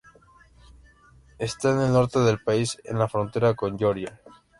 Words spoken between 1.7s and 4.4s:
en el norte del país, en la frontera con Georgia.